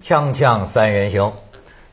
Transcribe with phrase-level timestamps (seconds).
[0.00, 1.32] 锵锵三人行，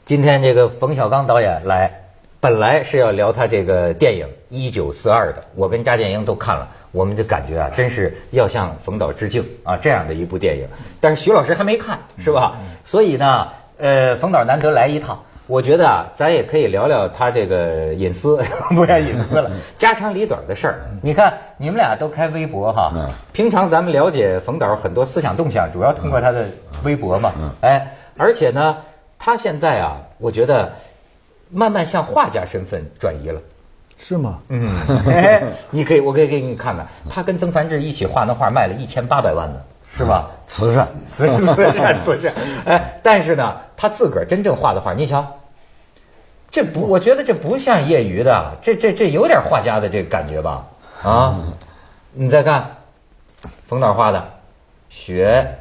[0.05, 2.04] 今天这个冯小刚导演来，
[2.39, 10.68] 本来是要聊他这个电影《一九四二》的，我跟扎建英都看了，我们就感觉啊，真是要向冯导致敬啊，这样的一部电影。
[11.02, 12.60] 但是徐老师还没看，是吧？
[12.84, 13.50] 所以呢，
[13.80, 18.41] 呃，冯导难得来一趟，我觉得啊，咱也可以聊聊他这个隐私，
[18.75, 20.75] 不要隐私了，家长里短的事儿。
[21.02, 26.47] 你看，你们俩都开微博哈，嗯平常咱们了解冯导很多思想动向，主要通过他的
[26.84, 27.34] 微博嘛。
[27.38, 28.78] 嗯哎，而且呢，
[29.20, 30.73] 他现在啊，我觉得
[31.51, 33.41] 慢慢向画家身份转移了。
[33.98, 34.39] 是吗？
[34.49, 34.70] 嗯，
[35.07, 40.31] 哎你可以，我可以给你看看，他跟曾梵志一起画那画卖了一千八百万呢，是吧？
[40.48, 42.34] 慈善，慈慈善慈善，
[42.66, 45.39] 哎，但是呢，他自个儿真正画的画，你瞧，
[46.52, 50.67] 这不，我觉得这不像业余的，这这这有点画家的这个感觉吧？
[51.02, 51.40] 啊，
[52.13, 52.77] 你再看
[53.67, 54.23] 冯导画的
[54.90, 55.59] 雪，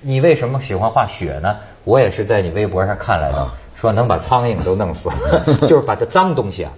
[0.00, 1.56] 你为什么喜欢画雪呢？
[1.84, 5.08] 我也是在你微博上看来的啊，说能把苍蝇都弄死，
[5.68, 6.72] 就是把这脏东西啊，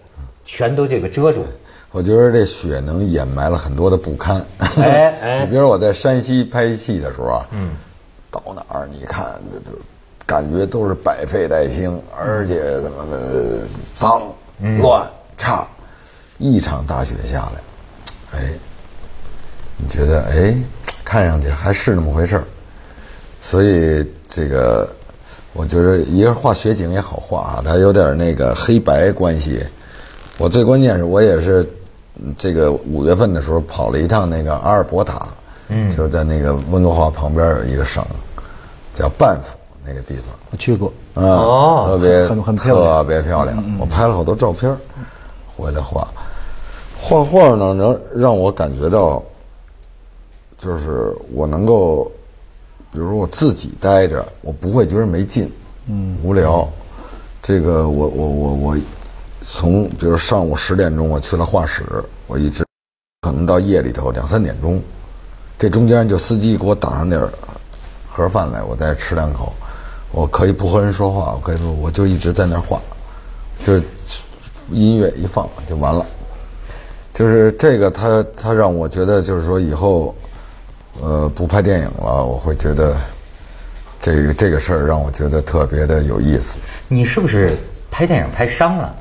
[0.45, 1.47] 全都这个遮住。
[1.93, 4.45] 我觉得这雪能掩埋了很多的不堪。
[4.77, 5.45] 哎 哎。
[5.45, 7.73] 你比如我在山西拍戏的时候啊，嗯，
[8.31, 9.77] 到哪儿你看这都
[10.25, 13.61] 感觉都是百废待兴，而且怎么的
[13.93, 14.23] 脏、
[14.61, 14.79] 嗯。
[14.79, 15.05] 乱、
[15.37, 15.67] 差，
[16.39, 17.51] 一场大雪下
[18.33, 18.53] 来，哎，
[19.77, 20.55] 你觉得哎，
[21.05, 22.45] 看上去还是那么回事儿，
[23.41, 24.89] 所以这个
[25.53, 29.67] 我觉得一个画雪景也好画啊，它有点那个黑白关系。
[30.39, 31.69] 我最关键是我也是嗯
[32.37, 35.27] 这个五月份的时候跑了一趟那个阿尔伯塔，
[35.69, 38.05] 嗯就是在那个温哥华旁边有一个省
[38.93, 40.25] 叫班夫那个地方。
[40.51, 40.93] 我去过。
[41.15, 43.79] 啊，哦特别很很漂亮特别漂亮。
[43.79, 44.79] 我拍了好多照片儿
[45.57, 46.07] 回来画。
[46.97, 49.23] 画画呢，能让我感觉到，
[50.59, 52.05] 就是我能够，
[52.93, 55.51] 比如说我自己待着，我不会觉得没劲，
[55.87, 56.69] 嗯无聊。
[57.43, 58.77] 这个我我我我，
[59.53, 61.85] 从比如上午十点钟我去了画室，
[62.29, 62.65] 我一直
[63.21, 64.81] 可能到夜里头两三点钟，
[65.59, 67.21] 这中间就司机给我打上点
[68.09, 69.53] 盒饭来，我再吃两口，
[70.13, 72.81] 我可以不和人说话，我可以说，我就一直在那画，
[73.63, 73.75] 就
[74.71, 76.07] 音乐一放就完了。
[77.13, 80.15] 就是这个他，他让我觉得，就是说以后，
[81.03, 82.97] 呃，不拍电影了，我会觉得
[84.01, 86.57] 这个这个事儿让我觉得特别的有意思。
[86.89, 87.53] 你是不是
[87.91, 88.95] 拍电影拍伤了？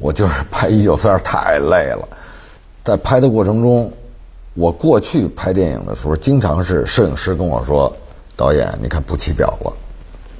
[0.00, 2.08] 我就是拍一九四二太累了，
[2.82, 3.92] 在拍的过程中，
[4.54, 7.94] 我过去拍电影的时候，经常是摄影师跟我说
[8.34, 9.72] ：“导演，你看不起表了，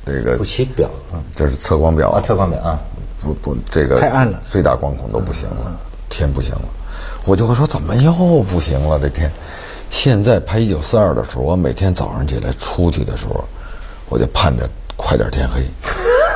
[0.07, 1.23] 这个不起表嗯。
[1.37, 2.81] 这是测光表啊测光表啊，
[3.21, 4.41] 不不，这个太暗了。
[4.51, 5.79] 最大光孔都不行了，
[6.09, 6.65] 天不行了，
[7.27, 9.31] 我就会说怎么又不行了这天。
[9.91, 13.45] 现在拍一九四二的时候，我每天早上起来出去的时候，
[14.09, 14.67] 我就盼着
[14.97, 15.63] 快点天黑，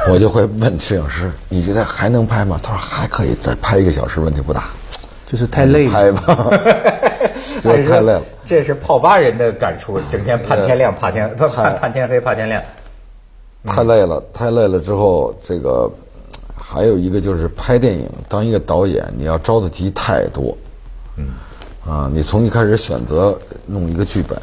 [0.13, 4.65] 我就会问摄影师：“你觉得还能拍吗？”他说：“还可以，再拍一个小时，问题不大。”
[5.27, 5.93] 就是太累了。
[5.93, 6.51] 拍吧，
[7.63, 8.23] 就是太累了。
[8.45, 12.63] 这是泡吧人的感触，整天盼天亮，怕天不盼盼天黑，怕天亮。
[13.67, 15.91] 太累了，太累了之后，这个
[16.55, 20.57] 还有一个就是拍电影，当一个导演，你要着的急太多。
[21.17, 21.29] 嗯，
[21.91, 23.37] 啊，你从一开始选择
[23.67, 24.39] 弄一个剧本，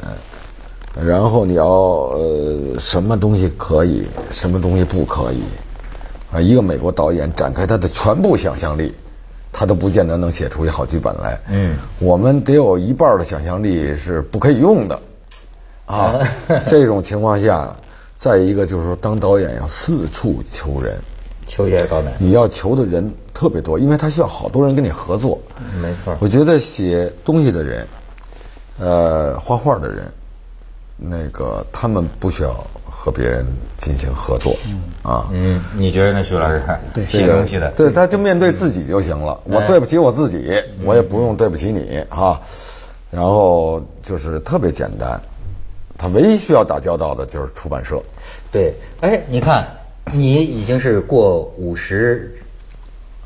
[1.05, 5.41] 然后你要呃什么东西可以，什么东西不可以，
[6.31, 8.93] 啊，一个美国导演展开他的全部想象力，
[9.51, 11.39] 他都不见得能写出一好剧本来。
[11.49, 14.99] 嗯我们得有一半的想象力是不可以用的，
[15.85, 16.19] 啊，
[16.69, 17.75] 这种情况下，
[18.15, 20.99] 再一个就是说，当导演要四处求人，
[21.47, 22.13] 秋叶高难。
[22.19, 25.41] 你要求的人特别多，因为他需要好多人跟你合作。
[25.81, 27.87] 没错我觉得写东西的人，
[28.79, 30.05] 呃，画画的人，
[31.03, 32.53] 那个他们不需要
[32.85, 33.43] 和别人
[33.75, 34.55] 进行合作。
[35.01, 36.61] 啊，嗯，你觉得呢，徐老师？
[36.93, 39.39] 对写东西的，对，他就面对自己就行了。
[39.45, 42.39] 我哎对不起我自己，我也不用对不起你哈。
[43.09, 45.19] 然后就是特别简单，
[45.97, 48.01] 他唯一需要打交道的就是出版社。
[48.51, 49.67] 对，哎，你看，
[50.13, 52.35] 你已经是过五十，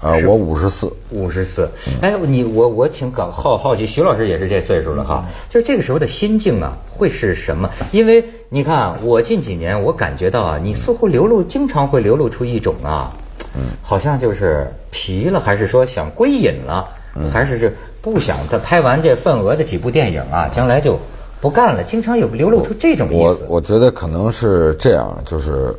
[0.02, 1.70] 啊，我五十四，五十四。
[2.02, 7.70] 哎，你我我挺搞好好奇，徐老师也是这岁数了哈，就是这个时候的心境啊，会是什么？
[7.92, 13.14] 因为你看啊，我近几年我感觉到啊，你似乎流露，经常会流露出一种啊，
[13.56, 16.90] 嗯好像就是疲了，还是说想归隐了，
[17.32, 21.00] 还是是不想再拍完这份额的几部电影啊，将来就
[21.42, 23.46] 不干了，经常有流露出这种意思。
[23.48, 25.76] 我我觉得可能是这样，就是，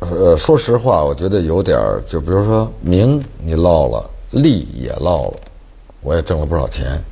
[0.00, 5.34] 呃，说实话，我觉得有点儿，就比如说名你落了，利也落了，
[6.02, 7.02] 我也挣了不少钱，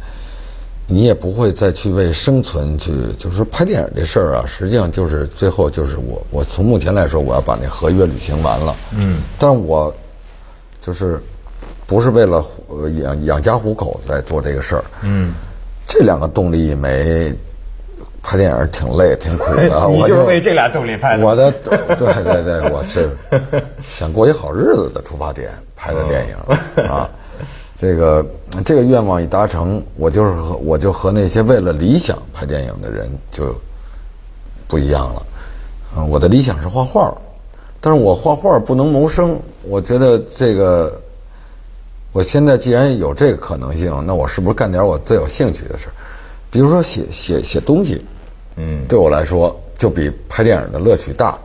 [0.86, 8.76] 你也不会再去为生存去，就是拍电影这事儿啊，实际上就是最后就是我，我从目前来说，我要把那合约履行完了。
[8.92, 9.92] 嗯，但我
[10.80, 11.20] 就是
[11.88, 14.84] 不是为了呃养养家糊口在做这个事儿。
[15.02, 15.34] 嗯，
[15.88, 17.34] 这两个动力没。
[18.28, 21.24] 拍电影挺累挺苦的， 我就是为这俩动力拍的。
[21.24, 23.16] 我的对对对，我是
[23.80, 27.08] 想过一好日子的出发点拍的电影啊。
[27.78, 28.26] 这个
[28.64, 33.54] 这个愿望一达成，我就是和我就和那些为了理想拍电影的人就
[34.66, 35.26] 不一样了。
[35.96, 37.16] 嗯，我的理想是画画，
[37.80, 39.38] 但是我画画不能谋生。
[39.62, 41.00] 我觉得这个，
[42.10, 45.86] 我现在既然有这个可能性，那我是不是干点我最有兴趣的事
[46.50, 48.04] 比如说写写写东西。
[48.56, 51.38] 嗯，对我来说就比拍电影的乐趣大。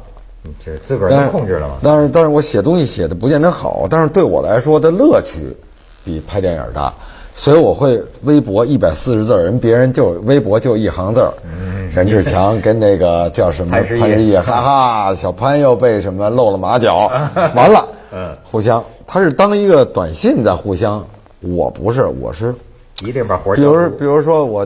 [0.65, 1.75] 这自个儿能控制了吗？
[1.83, 5.55] 但是，但是我写东西写的不见得好，但是对我来说的乐趣
[6.03, 6.91] 比拍电影大，
[7.35, 11.31] 所以我会微博一百四十字，人别人就微博就一行字儿。
[11.43, 17.11] 嗯，任志强跟那个叫什么 潘石屹， 哈哈，小潘又被什么露了马脚，
[17.53, 21.05] 完了，嗯，互相，他是当一个短信在互相，
[21.41, 22.55] 我不是，我是。
[23.03, 24.65] 一定把活比如，比如说我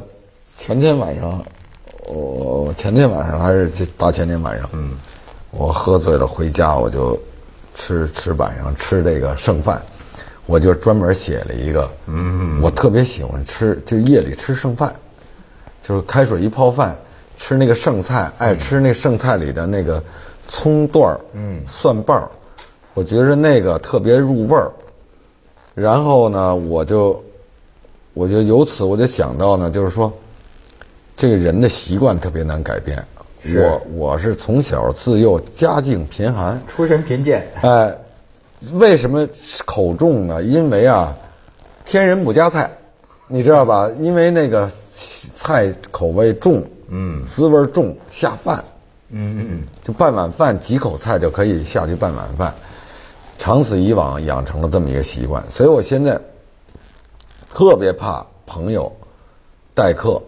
[0.55, 1.43] 前天晚上。
[2.07, 4.91] 我前天晚上还是大前天晚上，嗯，
[5.49, 7.19] 我喝醉了回家，我就
[7.73, 9.81] 吃吃晚上吃这个剩饭，
[10.45, 14.93] 我就专门写了一个，嗯，我特别喜欢吃，就夜里吃剩饭，
[15.81, 16.95] 就是开水一泡饭，
[17.39, 20.03] 吃那个剩菜，爱吃那剩菜里的那个
[20.47, 22.29] 葱段儿，嗯，蒜瓣儿，
[22.93, 24.71] 我觉着那个特别入味儿。
[25.73, 27.23] 然后呢，我就
[28.13, 30.13] 我就由此我就想到呢，就是说。
[31.17, 33.05] 这个人的习惯特别难改变。
[33.57, 37.47] 我我是从小自幼家境贫寒，出身贫贱。
[37.61, 37.95] 哎，
[38.73, 39.27] 为什么
[39.65, 40.41] 口重呢？
[40.41, 41.15] 因为啊，
[41.85, 42.71] 天人不加菜，
[43.27, 43.87] 你知道吧？
[43.99, 48.63] 因为那个菜口味重，嗯，滋味重，下饭。
[49.09, 52.55] 嗯嗯嗯，就半碗饭几口菜就可以下去半碗饭，
[53.37, 55.43] 长此以往养成了这么一个习惯。
[55.51, 56.19] 所以我现在
[57.51, 58.91] 特别怕朋友
[59.75, 60.19] 待客。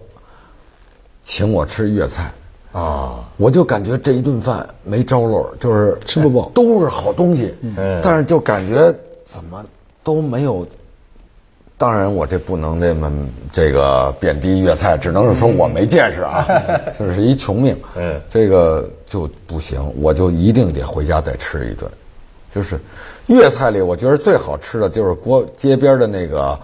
[1.29, 2.31] 请我吃粤菜，
[2.71, 8.95] 啊，我就感觉这一顿饭没着落，就是吃不饱，都是好东西，嗯，但是就感觉
[9.25, 9.65] 怎么
[10.05, 10.65] 都没有。
[11.77, 13.11] 当然，我这不能那么
[13.51, 16.47] 这个贬低粤菜，只能是说我没见识啊，
[16.97, 21.91] 这是一穷命，嗯，这个就不行，我就一定得回家再吃一顿。
[22.49, 22.79] 就是
[23.25, 26.57] 粤菜里，我觉得最好吃的就是锅街边的那个。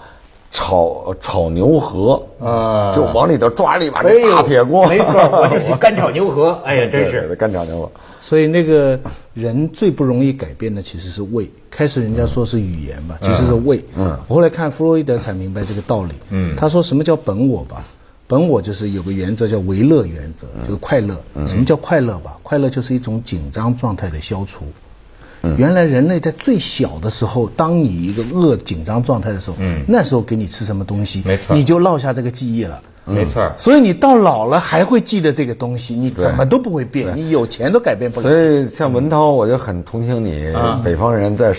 [0.54, 6.58] 炒炒牛河啊，就往里头抓了一把这大铁锅，没错，我就是 干炒牛河。
[6.64, 7.92] 哎呀，真是干炒牛河。
[8.22, 8.98] 所以那个
[9.34, 11.52] 人最不容易改变的其实是胃。
[11.70, 13.84] 开始人家说是语言吧，其实是胃。
[13.96, 14.18] 嗯。
[14.28, 16.14] 我后来看弗洛伊德才明白这个道理。
[16.30, 16.56] 嗯。
[16.56, 17.84] 他说什么叫本我吧？
[18.28, 21.20] 本我就是有个原则叫唯乐原则，就是快乐。
[21.48, 22.38] 什么叫快乐吧？
[22.44, 24.66] 快乐就是一种紧张状态的消除。
[25.58, 33.52] 原来人类在最小的时候，当你一个饿紧张状态的时候，嗯，那时候给你吃什么东西，没错，你就落下这个记忆了，没错。
[33.58, 38.30] 所以你到老了还会记得这个东西，你怎么都不会变，你有钱都改变不了。
[38.30, 40.54] 所以像文涛，我就很同情你，
[40.84, 41.56] 北方人在。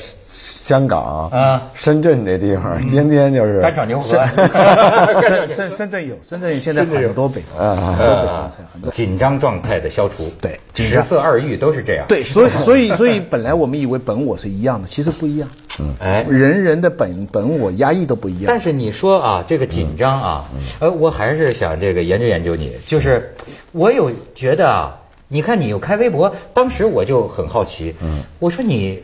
[0.64, 4.08] 香港啊，深圳这地方天天就是干炒牛河。
[4.08, 10.32] 深 深 深圳有，深圳现在很多北方，很多北方菜，很多紧张状态的消除。
[10.40, 12.06] 对，十色二欲都是这样。
[12.08, 15.46] 对，所以 所以所以本来我们以为本我是一样的，其实不一样。
[15.80, 18.44] 嗯，哎，人人的本本我压抑都不一样。
[18.46, 20.44] 但是你说啊，这个紧张啊，
[20.80, 22.72] 呃，我还是想这个研究研究你。
[22.86, 23.34] 就是
[23.72, 24.96] 我有觉得啊，
[25.28, 27.94] 你看你又开微博，当时我就很好奇。
[28.02, 29.02] 嗯，我说你。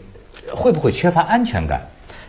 [0.54, 1.82] 会不会缺乏安全感？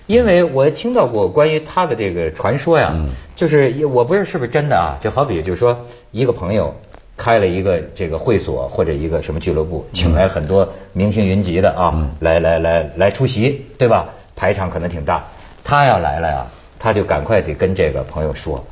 [0.07, 2.93] 因为我听到过关于他的这个传说呀，
[3.35, 6.75] 就是我不知道是不是真的啊，就好比就是说一个朋友
[7.15, 14.09] 开了一个这个会所或者一个什么俱乐部，请来很多明星云集的啊，来来来来出席，对吧？
[14.35, 15.23] 排场可能挺大，
[15.63, 16.47] 他要来了呀，
[16.79, 18.65] 他就赶快得跟这个朋友说，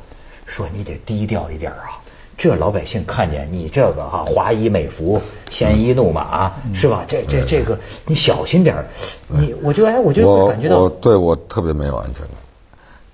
[0.46, 1.99] 说你得低调一点啊。
[2.40, 5.20] 这老百姓看见你这个哈华衣美服、
[5.50, 7.04] 鲜衣怒马，是吧？
[7.06, 8.82] 这这这个你小心点
[9.28, 12.36] 你我就哎，我就感觉到我对我特别没有安全感。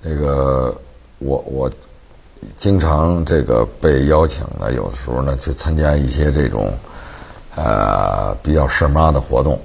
[0.00, 0.72] 那个
[1.18, 1.68] 我我
[2.56, 6.72] 经常这个被邀请呢，有的时候呢去参加一些这种
[7.56, 9.58] 呃比较事妈的活动，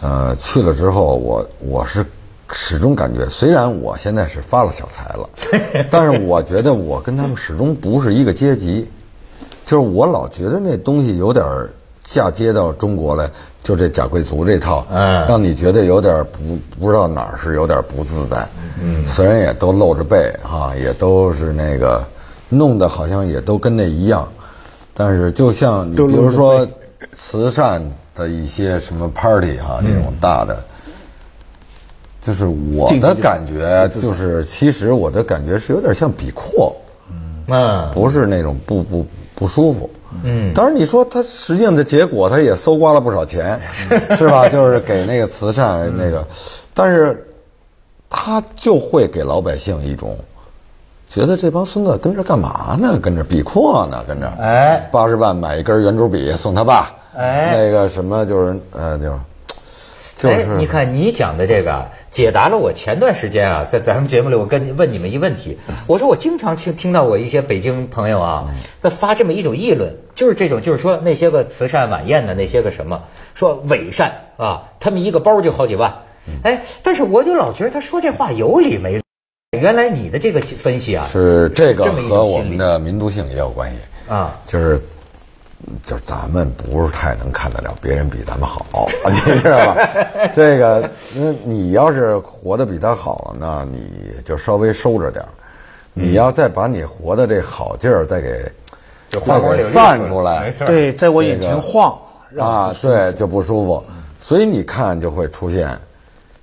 [0.00, 2.06] 呃去了之后，我我是。
[2.52, 5.28] 始终感觉，虽然我现在是发了小财了，
[5.90, 8.90] 但是我觉得我跟他们始终不是一个阶级。
[9.64, 11.44] 就是我老觉得那东西有点
[12.02, 13.28] 嫁接到中国来，
[13.62, 18.48] 就这假贵族这套，嗯，让你觉得有点不不知道哪儿是有点不自在。
[18.80, 22.02] 嗯，虽然也都露着背哈，也都是那个
[22.48, 24.26] 弄得好像也都跟那一样，
[24.94, 26.66] 但是就像你比如说
[27.12, 30.64] 慈善的一些什么 party 哈，这种大的，
[32.20, 36.76] 就是我的感觉就是，其实我的感觉是有点像比阔，
[37.48, 39.90] 嗯，不是那种不不不舒服，
[40.24, 43.60] 嗯，当然你说他实际上的结果他也搜刮了不少钱，
[44.18, 44.48] 是吧？
[44.48, 46.26] 就是给那个慈善那个，
[46.74, 47.26] 但是
[48.10, 50.18] 他就会给老百姓一种。
[51.10, 52.98] 觉得这帮孙子跟这干嘛呢？
[53.00, 54.04] 跟这比阔呢？
[54.06, 56.90] 跟这哎，八十万买一根圆珠笔送他爸。
[57.16, 59.18] 哎，那个什么就是呃，就
[60.18, 60.44] 就是。
[60.58, 65.58] 你看你讲的这个，解答了我前段时间啊，在咱们节目里，我跟你问你们一问题。
[65.86, 76.02] 我说我经常听听到我一些北京朋友啊，他发这么一种议论，就是这种，就是说那些个慈善晚宴的那些个什么，说伪善啊，他们一个包就好几万。
[76.42, 79.00] 哎，但是我就老觉得他说这话有理没？
[79.58, 84.78] 原来你的这个分析啊，是这个和我们的民族性也有关系啊，就是
[85.82, 89.88] 就是咱们不是太能看得了别人比咱们好， 你知道吧？
[90.34, 95.24] 这个那你要是活得比他好了呢，你就稍微收着点
[95.94, 98.52] 你要再把你活的这好劲儿再给
[99.10, 101.98] 再给散出来，对，在我眼前晃
[102.38, 103.82] 啊，对，就不舒服。
[104.20, 105.76] 所以你看就会出现，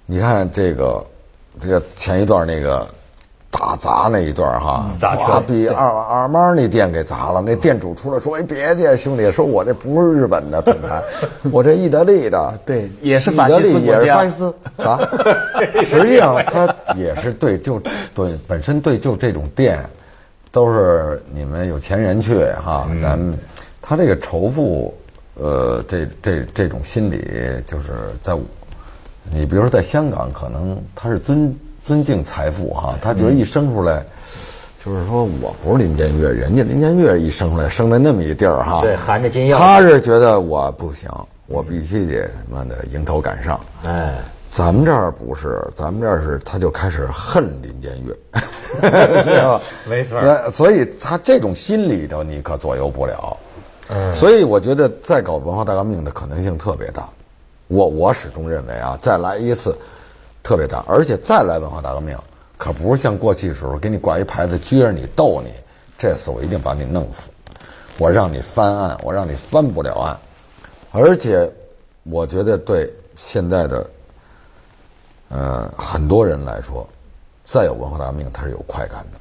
[0.05, 1.05] 你看这个
[1.61, 2.85] 这个前一段那个。
[3.57, 7.41] 打砸那一段哈，砸比二二妈那店给砸了。
[7.41, 11.01] 那店主出来说：“哎，别介，兄弟，说我这不是日本的品牌，
[11.51, 12.59] 我这意大利的。
[12.65, 14.99] 对，也是意大利，也是巴西斯啊。
[15.83, 17.81] 实际上，他也是对，就
[18.13, 19.79] 对，本身对，就这种店，
[20.51, 22.87] 都是你们有钱人去哈。
[23.01, 23.37] 咱们
[23.81, 24.93] 他这个仇富，
[25.35, 27.23] 呃，这这这种心理，
[27.65, 28.35] 就是在
[29.31, 31.55] 你比如说在香港，可能他是尊。
[31.85, 34.03] 尊敬财富哈，他觉得一生出来，
[34.83, 41.09] 就是说我不是林建岳，人家林建岳一生出来生在那么一地儿哈，对，含着金钥匙，他是觉得我不行，
[41.45, 43.59] 我必须得什么的迎头赶上。
[43.83, 44.15] 哎，
[44.49, 48.15] 咱们这儿不是，咱们这儿是他就开始恨林建岳，
[49.87, 53.37] 没错， 所以他这种心理头你可左右不了。
[53.89, 57.07] 嗯，所以我觉得再搞文化大革命的可能性特别大。
[57.67, 59.77] 我我始终认为啊，再来一次。
[60.45, 62.15] 特别大，而且再来文化大革命，
[62.55, 65.51] 可不是像过去时候给你挂一牌子撅着你逗你，
[65.97, 67.31] 这次我一定把你弄死，
[67.97, 70.19] 我让你翻案，我让你翻不了案，
[70.91, 71.51] 而且
[72.03, 73.89] 我觉得对现在的
[75.29, 76.87] 呃很多人来说，
[77.47, 79.19] 再有文化大革命，他是有快感的，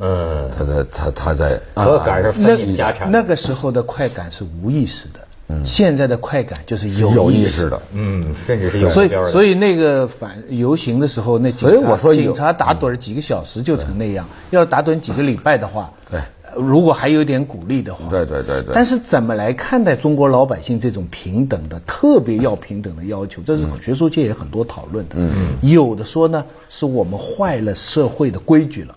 [0.00, 5.20] 嗯，他在他他在可赶上分你家产，那个时候的快感是无意识的。
[5.48, 16.20] 嗯，现在的快感就是有意识的，嗯，甚至是有所以所以那个反游行的时候，那警察警察打盹几个小时就成那样，要打盹几个礼拜的话，对，
[16.56, 18.74] 如果还有点鼓励的话，对对对对。
[18.74, 23.40] 但是怎么来看待中国老百姓这种平等的特别要平等的要求？
[23.42, 25.14] 这是学术界也很多讨论的。
[25.16, 25.30] 嗯
[25.62, 25.70] 嗯。
[25.70, 28.96] 有的说呢，是我们坏了社会的规矩了。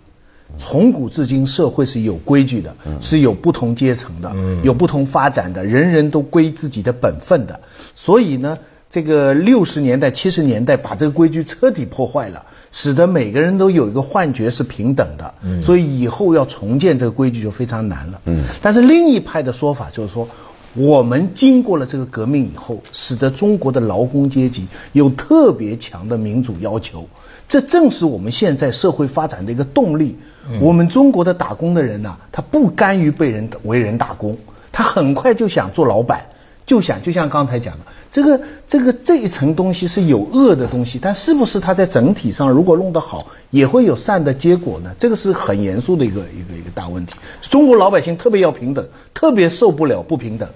[0.58, 7.60] 从古至今，社会是有规矩的，是有不同阶层的，有不同发展的，人人都归自己的本分的。
[7.96, 8.58] 所以呢，
[8.92, 15.34] 这个六十年代、七十年代把这个规矩彻底破坏了，使得每个人都有一个幻觉是平等的。
[15.62, 18.22] 所以以后要重建这个规矩就非常难了。
[18.62, 20.28] 但是另一派的说法就是说，
[20.74, 27.08] 我们经过了这个革命以后，使得中国的劳工阶级有特别强的民主要求。
[27.48, 30.18] 这正是我们现在社会发展的一个动力。
[30.62, 34.38] 我们中国的打工的人呢，他不甘于被人为人打工，
[34.72, 36.26] 他很快就想做老板，
[36.66, 44.92] 就想就像刚才讲的，这个这个这一层东西是有恶的东西，但是不是他在整体上如果弄得好，也会有善的结果呢？
[44.98, 47.16] 这个是很严肃的一个一个一个大问题。
[47.42, 50.50] 中国老百姓特别要平等，特别受不了不平等。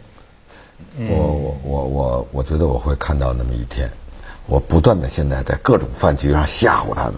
[0.97, 3.89] 我我我我我觉得我会看到那么一天。
[4.45, 7.15] 我不断的现在在各种饭局上吓唬他们，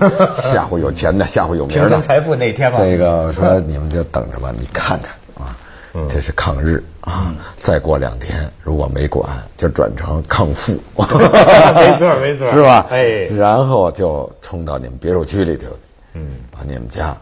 [0.36, 2.00] 吓唬有钱的，吓唬有名的。
[2.00, 2.78] 财富那天嘛。
[2.78, 5.56] 这个说你们就等着吧，你看看啊，
[6.08, 10.72] 这是抗日啊，再过两天如果没管，就转成抗富。
[10.94, 12.86] 没错没错，是吧？
[12.90, 15.66] 哎，然后就冲到你们别墅区里头，
[16.14, 17.16] 嗯，把你们家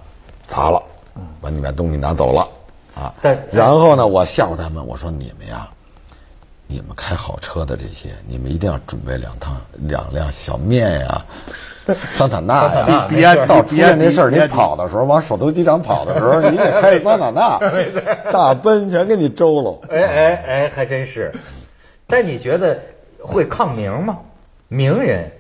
[0.47, 0.83] 砸了，
[1.41, 2.47] 把你们东西拿走了
[2.95, 3.15] 啊。
[3.51, 5.67] 然后呢，我吓唬他们，我说你们呀。
[6.69, 11.25] 你们开好车的这些，你们一定要准备两趟两辆小面呀，
[11.95, 13.47] 桑塔纳呀。
[13.47, 17.59] 到出现那事儿，你跑的时候往首都机场跑的时候，你得开桑塔纳，
[18.33, 19.79] 大奔全给你周了。
[19.91, 21.33] 哎哎哎，还真是。
[22.09, 22.79] 但你觉得
[23.21, 24.19] 会抗名吗？
[24.69, 25.31] 名人？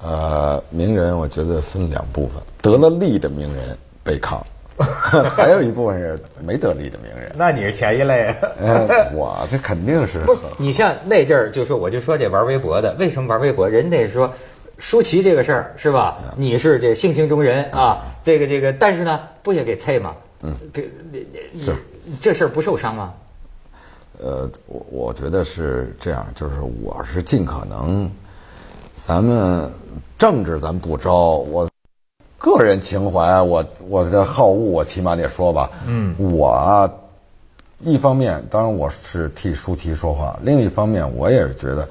[0.00, 4.44] 呃，名人我觉得分两部分，得了利的名人被抗，
[5.36, 7.32] 还有一部分是没得利的名人。
[7.36, 8.34] 那你是前一类。
[8.60, 10.20] 呃，我这肯定是。
[10.20, 13.68] 不，你像那阵儿就说，我就说这玩微博的，为什么玩微博？
[13.68, 14.32] 人得说
[14.78, 16.18] 舒淇这个事儿是吧？
[16.36, 20.14] 你是这性情中人啊，这个这个，但是呢，不也给菜吗？
[20.42, 21.74] 嗯，给你你是
[22.20, 23.14] 这事儿不受伤吗？
[24.20, 28.10] 呃，我我觉得是这样，就是我是尽可能，
[28.94, 29.72] 咱们
[30.16, 31.68] 政治咱不招，我
[32.38, 35.70] 个人情怀，我我的好恶，我起码得说吧。
[35.86, 36.90] 嗯，我
[37.80, 41.86] 一方面当然我是替舒淇说话，另一方面我也是觉得，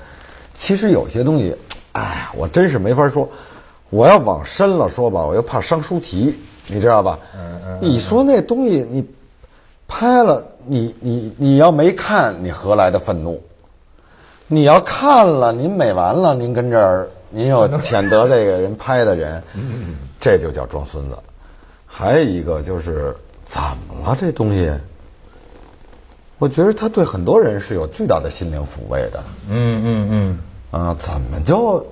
[0.53, 1.55] 其实有些东西，
[1.91, 3.29] 哎，我真是没法说。
[3.89, 7.19] 我要往深了说吧，我又怕伤舒淇，你知道吧？
[7.35, 7.79] 嗯嗯。
[7.81, 9.05] 你说那东西你。
[9.89, 13.41] 拍了，你你你要没看，你何来的愤怒？
[14.47, 19.43] 你要看了，您美完了，您跟这儿，您又谴责这个人拍的人，
[20.19, 21.17] 这就叫装孙子。
[21.85, 23.15] 还有一个就是
[23.45, 24.15] 怎么了？
[24.17, 24.71] 这东西，
[26.37, 29.23] 我觉得他对很多人是有巨大的心灵抚慰的。
[29.49, 30.39] 嗯嗯嗯。
[30.69, 31.85] 啊，怎么就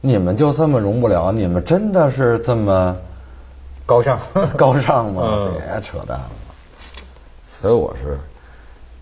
[0.00, 1.32] 你们就这么容不了？
[1.32, 2.96] 你们真的是这么
[3.84, 4.20] 高尚
[4.56, 5.50] 高尚吗？
[5.52, 6.30] 别扯淡了。
[7.46, 8.18] 所以我是，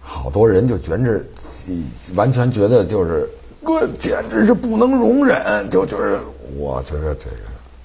[0.01, 1.23] 好多人就觉着，
[2.15, 3.29] 完全觉得就是，
[3.67, 6.21] 我简直是不能容忍，就就是，
[6.57, 7.37] 我觉得这个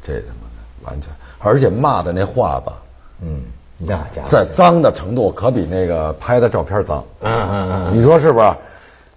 [0.02, 2.74] 这他妈的完全，而且骂的那话吧，
[3.22, 3.42] 嗯，
[3.78, 8.56] 那家伙在脏的程度可比那个拍的照片脏，嗯嗯嗯，你说是不是？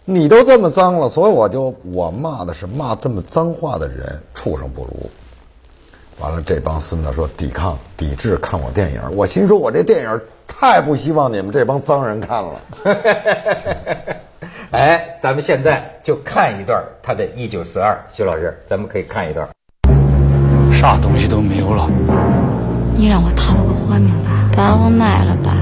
[0.06, 5.10] 你都这么脏了，所以我就我骂的是骂这么脏话的人畜生不如。
[6.18, 10.20] 完了，这帮孙子说抵抗、抵制看我电影，我心说我这电影。
[10.46, 12.60] 太不希望你们这帮脏人看了。
[14.70, 19.48] 哎，咱们现在就看一段他的《一九四二》，徐老师，咱们可以看一段。
[20.72, 21.88] 啥东西都没有了。
[22.94, 25.56] 你让我讨个活命吧，把我卖了吧。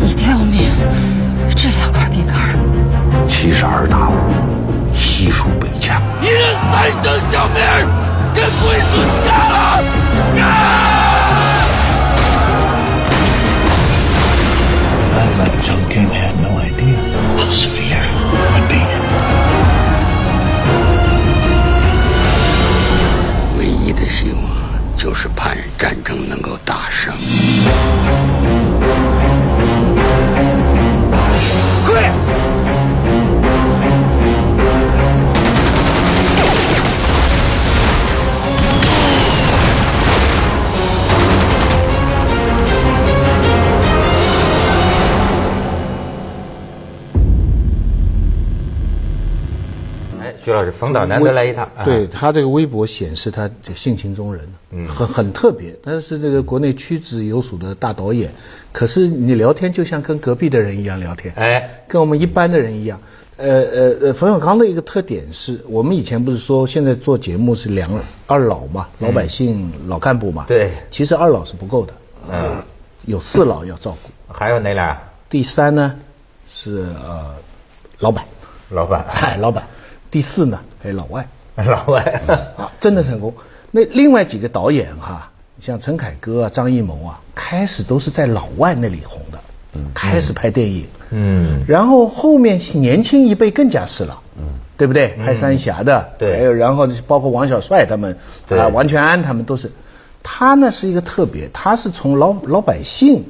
[0.00, 0.70] 一条命
[1.54, 2.36] 值两块饼干。
[3.26, 4.14] 七十二大户，
[4.92, 6.00] 悉数被抢。
[6.22, 7.56] 一人三生小命，
[50.44, 51.68] 徐老师，冯导难得来一趟。
[51.84, 55.78] 对他这个微博显示他这性情中人，嗯，很很特别。
[55.82, 58.32] 他是这个国内屈指有数的大导演，
[58.72, 63.00] 可是你聊天就像跟隔壁的人一样聊天，哎，跟我们一般的人一样。
[63.38, 67.90] 呃呃呃，冯小刚的一个特点是我们以前不是说现在做节目是两
[68.26, 71.92] 二老嘛，老百姓老干部嘛，对，其实二老是不够的，
[72.30, 72.62] 嗯，
[73.04, 74.32] 有四老要照顾。
[74.32, 74.98] 还有哪俩？
[75.28, 75.96] 第三呢
[76.46, 77.34] 是呃
[77.98, 78.24] 老板，
[78.70, 79.66] 老板，哎，老板。
[80.16, 82.00] 第四呢，还有老外， 老外。
[82.56, 83.34] 啊，真的成功。
[83.70, 89.38] 那另外几个导演哈，像陈凯歌啊、张艺谋啊，开始都是在老外那里红的，
[89.74, 95.08] 嗯，开始拍电影，嗯，然后后面年轻一辈更加是了，嗯，对不对？
[95.22, 98.16] 拍三峡的，对，还有然后包括王小帅他们，
[98.48, 99.70] 啊，王全安他们都是，
[100.22, 103.26] 他呢是一个特别，他是从老老百姓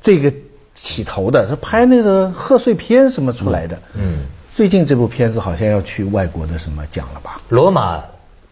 [0.00, 0.32] 这个
[0.72, 4.24] 起头的，他拍那个贺岁片什么出来的，嗯。
[4.58, 7.40] 最近这部片子好像要去外国的什么奖了吧？
[7.48, 8.02] 罗马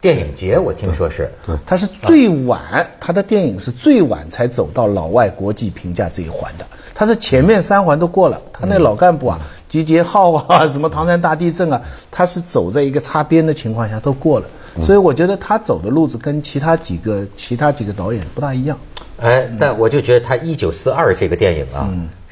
[0.01, 1.33] 电影节，我听说是。
[1.45, 6.66] 对，他是最晚，他的电影是最晚才走到老外国际评价这一环的。
[6.95, 14.47] 他是前面三环都过了，他那老干部啊，集结号啊， 什么唐山大地震啊，他是走在一个擦边的情况下都过了。
[14.85, 18.79] 所以我觉得他走的路子跟其他几个其他几个导演不大一样。
[19.18, 21.88] 哎，但我就觉得他《一九四二》这个电影啊。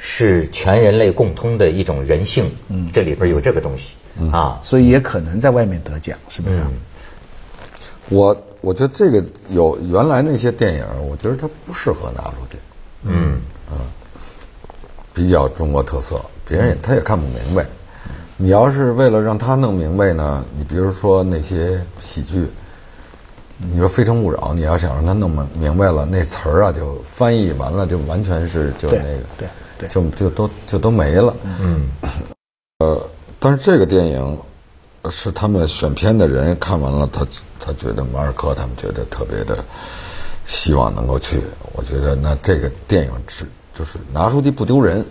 [0.06, 3.94] 是全人类共通的一种人性，嗯，这里边有这个东西，
[4.30, 6.60] 啊，所以也可能在外面得奖，是不是？
[8.10, 12.58] 我我觉得这个有原来那些电影，我觉得它不适合拿出去，
[13.04, 13.40] 嗯。
[13.70, 13.80] 啊，
[15.14, 17.64] 比较中国特色，别人也他也看不明白。
[18.36, 22.46] 你要是为了让他弄明白呢，你比如说那些喜剧，
[23.72, 29.48] 你说《非诚勿扰》，你要想让他弄明明白了，那词儿啊就翻译完了就完全是就那个对
[29.78, 29.88] 对。
[29.88, 31.34] 就就都就都没了。
[31.60, 31.88] 嗯，
[32.78, 34.38] 呃，但是这个电影
[35.10, 37.26] 是他们选片的人看完了，他
[37.58, 39.64] 他觉得马尔科他们觉得特别的
[40.44, 41.40] 希望能够去。
[41.72, 45.04] 我觉得那这个电影是就是拿出去不丢人。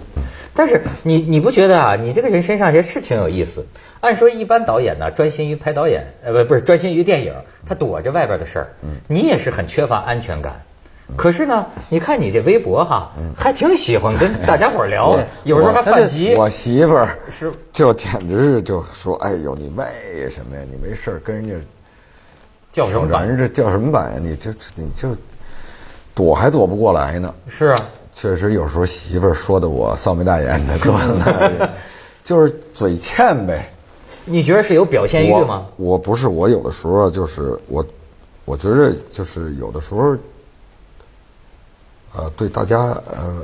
[0.56, 1.96] 但是你你不觉得啊？
[1.96, 3.66] 你这个人身上也是挺有意思。
[4.00, 7.34] 按说一般导演呢，专心于拍导演，呃不不是专心于电影，
[7.68, 8.74] 他躲着外边的事儿。
[8.84, 10.62] 嗯，你也是很缺乏安全感。
[11.18, 16.34] 可是呢，你看你这微博哈，还挺喜欢跟大家伙聊，有时候还犯急。
[16.36, 20.64] 我媳妇儿是就简直是就说：“哎呦，你为什么呀？
[20.70, 21.54] 你没事跟人家
[22.72, 23.28] 叫什么板？
[23.28, 24.20] 人这叫什么板呀？
[24.22, 25.10] 你这你就
[26.14, 27.78] 躲还躲不过来呢。”是啊，
[28.14, 31.70] 确实有时候媳妇儿说的我臊眉大眼的，
[32.24, 33.74] 就是嘴欠呗。
[34.26, 35.68] 你觉得是有表现欲吗？
[35.78, 37.86] 我不是，我有的时候就是我，
[38.46, 40.16] 我觉得就是有的时候。
[42.16, 42.78] 呃，对大家
[43.10, 43.44] 呃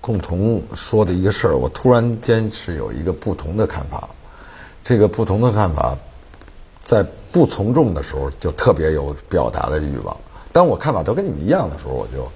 [0.00, 4.08] 共同说的一个事儿，我突然间是有一个不同的看法。
[4.82, 5.96] 这个不同的看法，
[6.82, 10.16] 在不从众的时候就特别有表达的欲望。
[10.52, 12.28] 当我看法都跟你们一样的时候，我就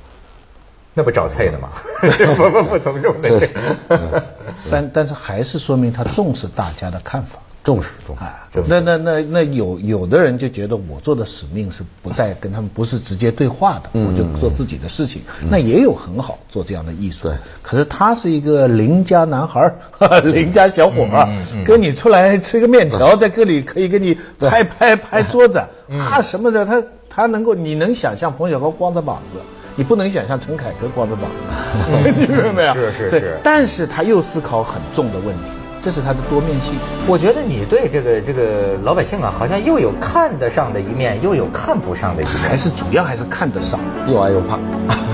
[0.94, 1.68] 那不找菜的吗？
[2.36, 4.24] 不不不从众的。
[4.70, 7.38] 但但是还是说明他重视大家的看法。
[7.64, 8.24] 重视重视，
[8.68, 15.22] 那那那那有有的人就觉得我做的使命是不再跟他们不是直接对话的，我就做自己的事情。
[15.50, 17.22] 那也有很好做这样的艺术。
[17.26, 19.74] 对，可是他是一个邻家男孩
[20.24, 21.26] 邻家小伙儿，
[21.64, 26.82] 跟你出来吃个面条，在这里可以跟你拍拍拍桌子啊什么的，他
[27.14, 29.38] 他能够你能想象冯小刚光着膀子，
[29.76, 31.46] 你不能想象陈凯歌光着膀子，
[32.16, 32.74] 你明白没有？
[32.74, 33.38] 是是是。
[33.42, 35.50] 但是他又思考很重的问题。
[35.80, 36.72] 这是他的多面性。
[37.06, 42.36] 我觉得你对这个这个老百姓啊，好像又有看得上的一面，又有看不上的一面。
[42.48, 44.58] 还是主要还是看得上，又爱又怕，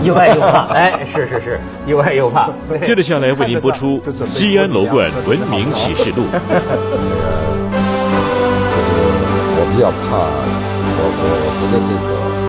[0.05, 0.69] 又爱又怕。
[0.73, 2.51] 哎，是是是，又爱又怕。
[2.87, 6.23] 接着下来为您播出《西安楼冠文明启示录》。
[6.33, 6.77] 那个
[8.71, 8.95] 就是
[9.59, 10.31] 我比较怕，
[11.03, 11.07] 我
[11.43, 12.30] 我觉得这个。